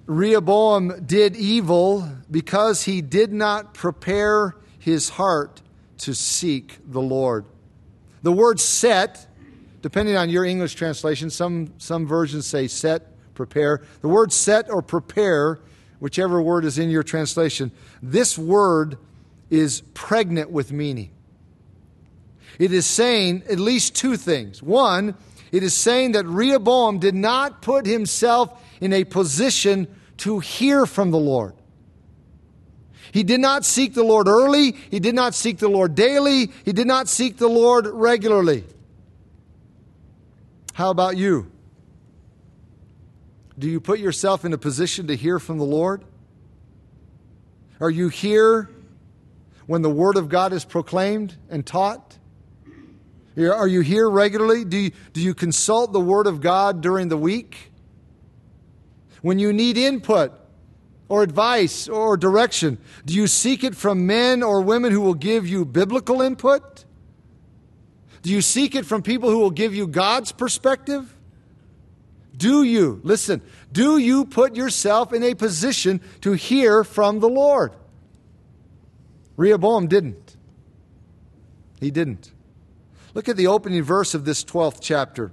[0.06, 5.60] Rehoboam did evil because he did not prepare his heart
[5.98, 7.44] to seek the Lord.
[8.22, 9.26] The word set,
[9.82, 13.82] depending on your English translation, some, some versions say set, prepare.
[14.00, 15.60] The word set or prepare
[16.04, 18.98] whichever word is in your translation, this word
[19.48, 21.10] is pregnant with meaning.
[22.58, 24.62] It is saying at least two things.
[24.62, 25.14] One,
[25.50, 29.88] it is saying that Rehoboam did not put himself in a position
[30.18, 31.54] to hear from the Lord.
[33.10, 34.72] He did not seek the Lord early.
[34.72, 36.52] He did not seek the Lord daily.
[36.66, 38.64] He did not seek the Lord regularly.
[40.74, 41.50] How about you?
[43.58, 46.04] Do you put yourself in a position to hear from the Lord?
[47.80, 48.70] Are you here
[49.66, 52.18] when the Word of God is proclaimed and taught?
[53.36, 54.64] Are you here regularly?
[54.64, 57.72] Do you, do you consult the Word of God during the week?
[59.22, 60.32] When you need input
[61.08, 65.46] or advice or direction, do you seek it from men or women who will give
[65.48, 66.84] you biblical input?
[68.22, 71.13] Do you seek it from people who will give you God's perspective?
[72.36, 77.72] Do you, listen, do you put yourself in a position to hear from the Lord?
[79.36, 80.36] Rehoboam didn't.
[81.80, 82.32] He didn't.
[83.14, 85.30] Look at the opening verse of this 12th chapter.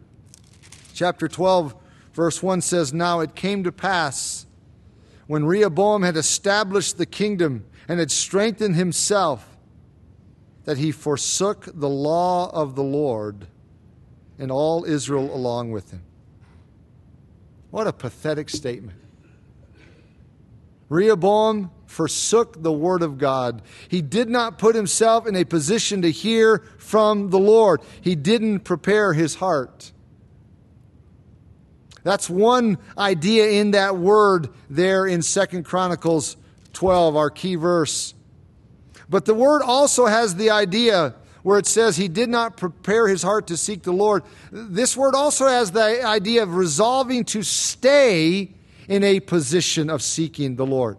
[0.93, 1.75] Chapter 12,
[2.13, 4.45] verse 1 says, Now it came to pass
[5.27, 9.57] when Rehoboam had established the kingdom and had strengthened himself
[10.65, 13.47] that he forsook the law of the Lord
[14.37, 16.03] and all Israel along with him.
[17.71, 18.99] What a pathetic statement.
[20.89, 23.61] Rehoboam forsook the word of God.
[23.87, 27.81] He did not put himself in a position to hear from the Lord.
[28.01, 29.93] He didn't prepare his heart.
[32.03, 36.35] That's one idea in that word there in Second Chronicles
[36.73, 38.13] 12, our key verse.
[39.09, 43.23] But the word also has the idea where it says he did not prepare his
[43.23, 44.23] heart to seek the Lord.
[44.51, 48.51] This word also has the idea of resolving to stay
[48.87, 50.97] in a position of seeking the Lord.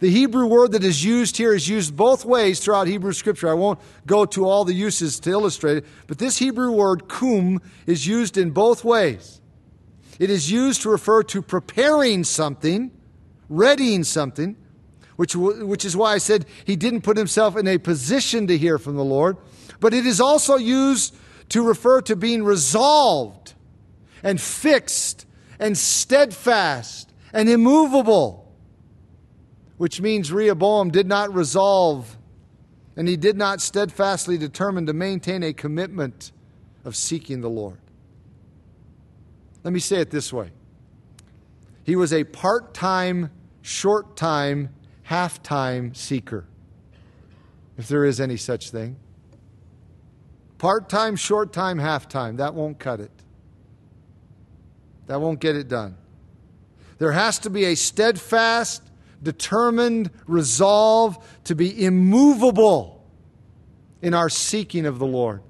[0.00, 3.48] The Hebrew word that is used here is used both ways throughout Hebrew scripture.
[3.48, 7.62] I won't go to all the uses to illustrate it, but this Hebrew word, kum,
[7.86, 9.40] is used in both ways.
[10.18, 12.90] It is used to refer to preparing something,
[13.48, 14.56] readying something,
[15.16, 18.78] which, which is why I said he didn't put himself in a position to hear
[18.78, 19.36] from the Lord
[19.84, 21.14] but it is also used
[21.50, 23.52] to refer to being resolved
[24.22, 25.26] and fixed
[25.58, 28.50] and steadfast and immovable,
[29.76, 32.16] which means Rehoboam did not resolve
[32.96, 36.32] and he did not steadfastly determine to maintain a commitment
[36.86, 37.76] of seeking the Lord.
[39.64, 40.50] Let me say it this way
[41.82, 43.30] He was a part time,
[43.60, 44.70] short time,
[45.02, 46.46] half time seeker,
[47.76, 48.96] if there is any such thing.
[50.58, 52.36] Part time, short time, half time.
[52.36, 53.10] That won't cut it.
[55.06, 55.96] That won't get it done.
[56.98, 58.82] There has to be a steadfast,
[59.22, 63.04] determined resolve to be immovable
[64.00, 65.42] in our seeking of the Lord.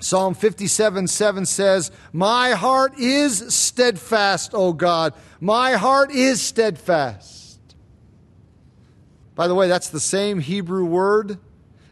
[0.00, 5.14] Psalm 57 7 says, My heart is steadfast, O God.
[5.40, 7.58] My heart is steadfast.
[9.34, 11.38] By the way, that's the same Hebrew word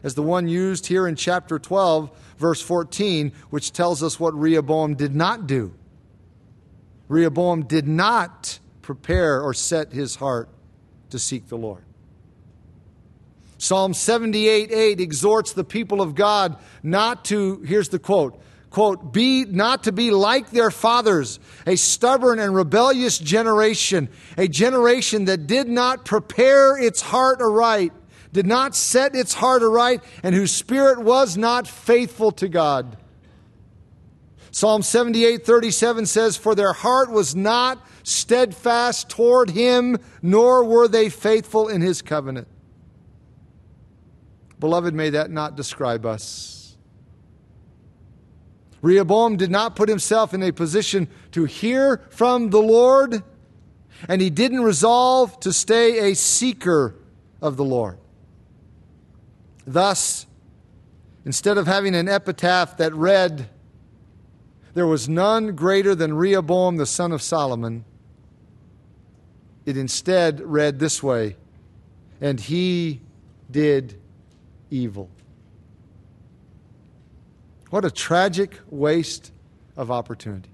[0.05, 4.93] as the one used here in chapter 12, verse 14, which tells us what Rehoboam
[4.93, 5.73] did not do.
[7.07, 10.47] Rehoboam did not prepare or set his heart
[11.09, 11.83] to seek the Lord.
[13.57, 18.39] Psalm 78 8 exhorts the people of God not to, here's the quote,
[18.69, 25.25] quote, be not to be like their fathers, a stubborn and rebellious generation, a generation
[25.25, 27.91] that did not prepare its heart aright,
[28.35, 32.97] did not set its heart aright, and whose spirit was not faithful to God.
[34.51, 41.07] Psalm 78 37 says, For their heart was not steadfast toward him, nor were they
[41.07, 42.49] faithful in his covenant.
[44.59, 46.75] Beloved, may that not describe us.
[48.81, 53.23] Rehoboam did not put himself in a position to hear from the Lord,
[54.09, 56.95] and he didn't resolve to stay a seeker
[57.41, 57.97] of the Lord.
[59.65, 60.27] Thus,
[61.25, 63.49] instead of having an epitaph that read,
[64.73, 67.85] there was none greater than Rehoboam the son of Solomon.
[69.65, 71.37] It instead read this way
[72.21, 73.01] And he
[73.49, 73.99] did
[74.69, 75.09] evil.
[77.69, 79.31] What a tragic waste
[79.75, 80.49] of opportunity.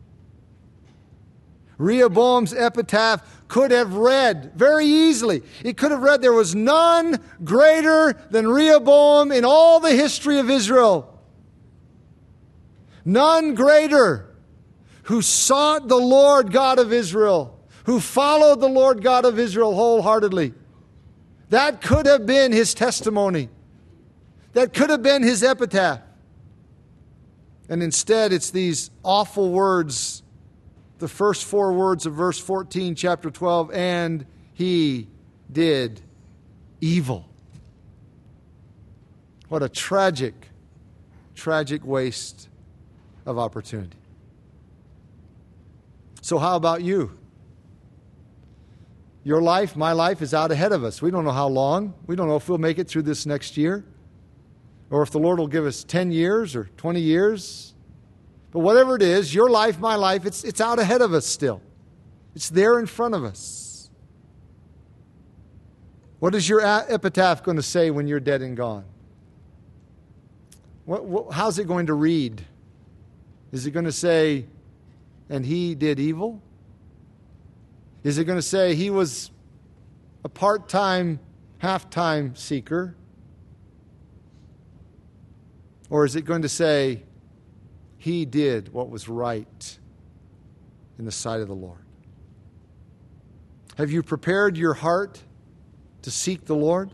[1.82, 5.41] Rehoboam's epitaph could have read very easily.
[5.63, 10.49] It could have read, There was none greater than Rehoboam in all the history of
[10.49, 11.19] Israel.
[13.03, 14.36] None greater
[15.03, 20.53] who sought the Lord God of Israel, who followed the Lord God of Israel wholeheartedly.
[21.49, 23.49] That could have been his testimony.
[24.53, 26.01] That could have been his epitaph.
[27.67, 30.20] And instead, it's these awful words,
[31.01, 35.07] the first four words of verse 14, chapter 12, and he
[35.51, 35.99] did
[36.79, 37.27] evil.
[39.49, 40.47] What a tragic,
[41.35, 42.47] tragic waste
[43.25, 43.97] of opportunity.
[46.21, 47.17] So, how about you?
[49.23, 51.01] Your life, my life, is out ahead of us.
[51.01, 51.93] We don't know how long.
[52.07, 53.83] We don't know if we'll make it through this next year
[54.91, 57.73] or if the Lord will give us 10 years or 20 years.
[58.51, 61.61] But whatever it is, your life, my life, it's, it's out ahead of us still.
[62.35, 63.89] It's there in front of us.
[66.19, 68.85] What is your epitaph going to say when you're dead and gone?
[70.85, 72.45] What, what, how's it going to read?
[73.51, 74.45] Is it going to say,
[75.29, 76.41] and he did evil?
[78.03, 79.31] Is it going to say he was
[80.23, 81.19] a part time,
[81.59, 82.95] half time seeker?
[85.89, 87.03] Or is it going to say
[88.01, 89.77] he did what was right
[90.97, 91.85] in the sight of the Lord?
[93.77, 95.21] Have you prepared your heart
[96.01, 96.89] to seek the Lord?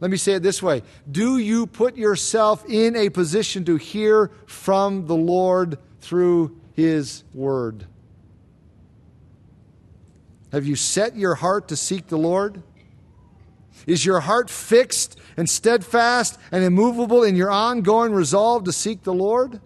[0.00, 4.32] Let me say it this way Do you put yourself in a position to hear
[4.46, 7.86] from the Lord through His Word?
[10.50, 12.60] Have you set your heart to seek the Lord?
[13.86, 19.14] Is your heart fixed and steadfast and immovable in your ongoing resolve to seek the
[19.14, 19.60] Lord?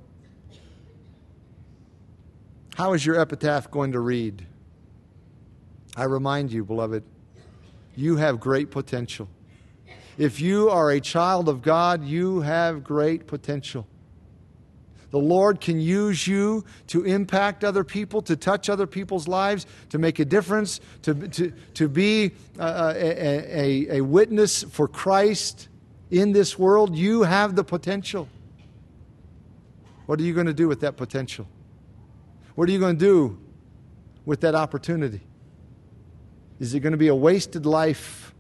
[2.77, 4.47] How is your epitaph going to read?
[5.97, 7.03] I remind you, beloved,
[7.97, 9.29] you have great potential.
[10.17, 13.87] If you are a child of God, you have great potential.
[15.11, 19.99] The Lord can use you to impact other people, to touch other people's lives, to
[19.99, 25.69] make a difference, to, to, to be a, a, a witness for Christ
[26.11, 26.95] in this world.
[26.95, 28.29] You have the potential.
[30.07, 31.49] What are you going to do with that potential?
[32.55, 33.39] What are you going to do
[34.25, 35.21] with that opportunity?
[36.59, 38.31] Is it going to be a wasted life?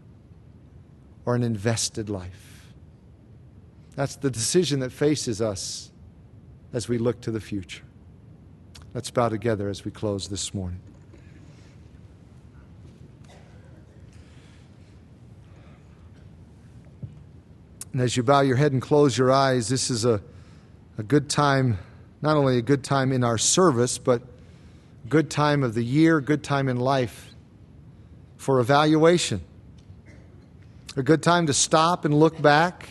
[1.24, 2.72] or an invested life?
[3.94, 5.90] That's the decision that faces us
[6.72, 7.84] as we look to the future.
[8.94, 10.80] Let's bow together as we close this morning.
[17.92, 20.20] And as you bow your head and close your eyes, this is a,
[20.96, 21.78] a good time
[22.22, 24.22] not only a good time in our service, but
[25.08, 27.30] good time of the year, good time in life
[28.36, 29.40] for evaluation.
[30.96, 32.88] A good time to stop and look back,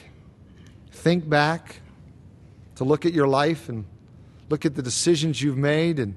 [0.91, 1.81] think back,
[2.75, 3.85] to look at your life and
[4.49, 6.15] look at the decisions you've made and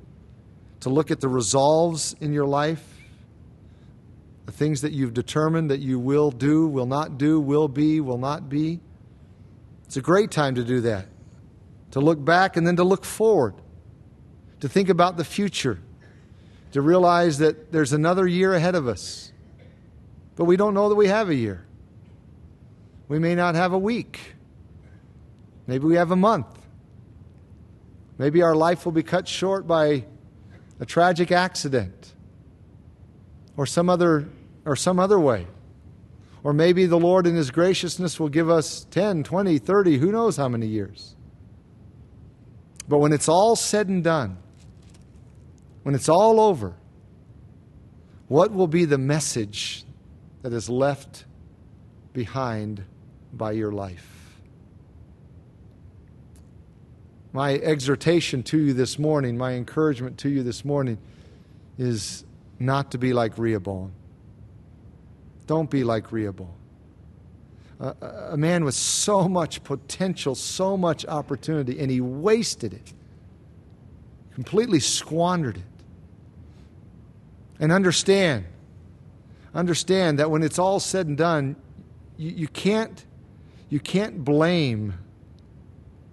[0.81, 2.85] to look at the resolves in your life,
[4.47, 8.19] the things that you've determined that you will do, will not do, will be, will
[8.19, 8.81] not be.
[9.85, 11.07] It's a great time to do that
[11.93, 13.55] to look back and then to look forward,
[14.61, 15.79] to think about the future,
[16.73, 19.33] to realize that there's another year ahead of us.
[20.37, 21.65] But we don't know that we have a year.
[23.09, 24.35] We may not have a week.
[25.67, 26.47] Maybe we have a month.
[28.19, 30.05] Maybe our life will be cut short by
[30.81, 32.13] a tragic accident
[33.57, 34.29] or some other
[34.65, 35.47] or some other way.
[36.43, 40.37] Or maybe the Lord in his graciousness will give us 10, 20, 30, who knows
[40.37, 41.15] how many years.
[42.89, 44.39] But when it's all said and done,
[45.83, 46.75] when it's all over,
[48.29, 49.85] what will be the message
[50.43, 51.25] that is left
[52.13, 52.85] behind
[53.33, 54.09] by your life?
[57.33, 60.99] My exhortation to you this morning, my encouragement to you this morning
[61.79, 62.25] is
[62.59, 63.93] not to be like Rehoboam.
[65.47, 66.62] Don't be like Rehoboam
[67.83, 72.93] a, man with so much potential, so much opportunity, and he wasted it,
[74.35, 75.63] completely squandered it.
[77.59, 78.45] And understand,
[79.55, 81.57] understand that when it's all said and done,
[82.17, 83.05] you, you can't,
[83.69, 84.95] you can't blame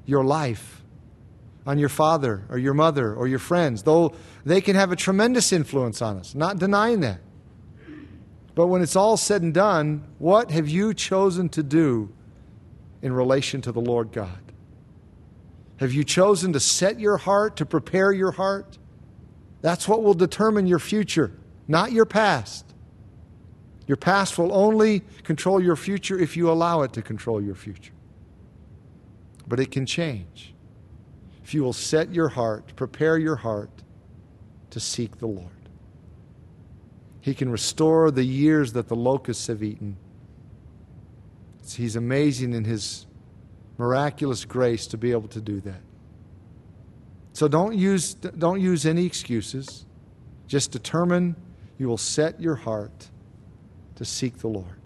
[0.06, 0.82] your life
[1.68, 4.14] on your father or your mother or your friends, though
[4.44, 7.20] they can have a tremendous influence on us, not denying that.
[8.60, 12.12] But when it's all said and done, what have you chosen to do
[13.02, 14.52] in relation to the Lord God?
[15.78, 18.78] Have you chosen to set your heart, to prepare your heart?
[19.62, 21.32] That's what will determine your future,
[21.70, 22.66] not your past.
[23.88, 27.94] Your past will only control your future if you allow it to control your future.
[29.48, 30.54] But it can change
[31.46, 33.72] if you will set your heart, prepare your heart
[34.72, 35.59] to seek the Lord.
[37.22, 39.98] He can restore the years that the locusts have eaten.
[41.72, 43.06] He's amazing in His
[43.78, 45.82] miraculous grace to be able to do that.
[47.34, 49.86] So don't use, don't use any excuses.
[50.48, 51.36] Just determine
[51.78, 53.10] you will set your heart
[53.96, 54.82] to seek the Lord.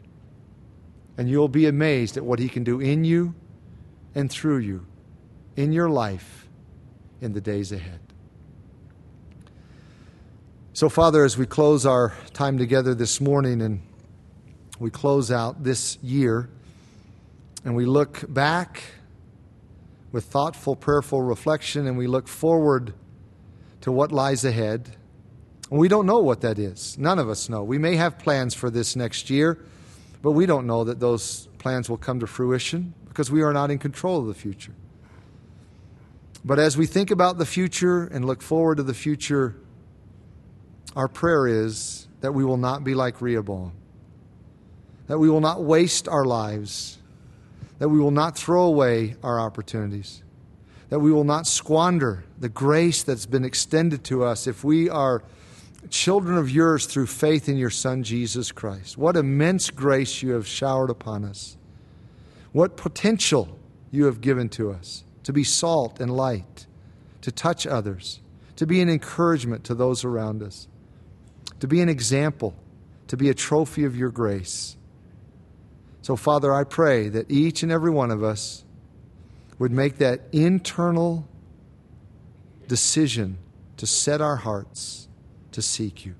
[1.17, 3.33] And you'll be amazed at what He can do in you
[4.13, 4.85] and through you
[5.55, 6.47] in your life
[7.21, 7.99] in the days ahead.
[10.75, 13.83] So, Father, as we close our time together this morning and
[14.79, 16.49] we close out this year
[17.63, 18.81] and we look back
[20.11, 22.95] with thoughtful, prayerful reflection and we look forward
[23.81, 24.97] to what lies ahead,
[25.69, 26.97] we don't know what that is.
[26.97, 27.63] None of us know.
[27.63, 29.63] We may have plans for this next year,
[30.23, 33.69] but we don't know that those plans will come to fruition because we are not
[33.69, 34.73] in control of the future.
[36.43, 39.55] But as we think about the future and look forward to the future,
[40.95, 43.73] our prayer is that we will not be like Rehoboam,
[45.07, 46.99] that we will not waste our lives,
[47.79, 50.23] that we will not throw away our opportunities,
[50.89, 55.23] that we will not squander the grace that's been extended to us if we are
[55.89, 58.97] children of yours through faith in your Son, Jesus Christ.
[58.97, 61.57] What immense grace you have showered upon us.
[62.51, 63.57] What potential
[63.91, 66.67] you have given to us to be salt and light,
[67.21, 68.21] to touch others,
[68.55, 70.67] to be an encouragement to those around us
[71.63, 72.53] to be an example,
[73.07, 74.75] to be a trophy of your grace.
[76.01, 78.65] So, Father, I pray that each and every one of us
[79.59, 81.25] would make that internal
[82.67, 83.37] decision
[83.77, 85.07] to set our hearts
[85.53, 86.15] to seek you,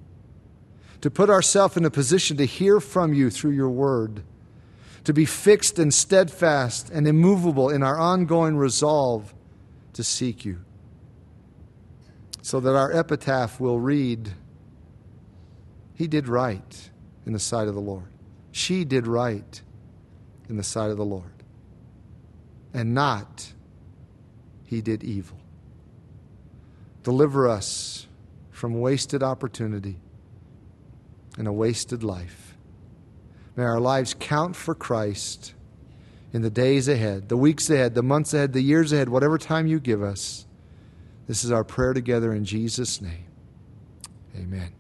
[1.02, 4.24] to put ourselves in a position to hear from you through your word,
[5.04, 9.34] to be fixed and steadfast and immovable in our ongoing resolve
[9.92, 10.62] to seek you,
[12.42, 14.32] so that our epitaph will read,
[15.96, 16.90] he did right
[17.26, 18.08] in the sight of the Lord.
[18.52, 19.62] She did right
[20.50, 21.32] in the sight of the Lord.
[22.74, 23.54] And not
[24.66, 25.40] he did evil.
[27.04, 28.08] Deliver us
[28.52, 30.00] from wasted opportunity
[31.38, 32.56] and a wasted life.
[33.56, 35.54] May our lives count for Christ
[36.32, 39.68] in the days ahead, the weeks ahead, the months ahead, the years ahead, whatever time
[39.68, 40.48] you give us.
[41.28, 43.26] This is our prayer together in Jesus' name.
[44.36, 44.74] Amen.